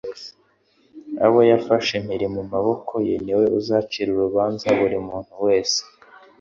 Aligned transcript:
abo 1.25 1.39
yafashe 1.51 1.95
mpiri 2.05 2.27
mu 2.35 2.43
maboko 2.51 2.93
ye, 3.07 3.15
ni 3.23 3.33
we 3.39 3.45
uzacira 3.59 4.09
urubanza 4.11 4.67
buri 4.79 4.97
muntu 5.07 5.33
wese 5.45 5.79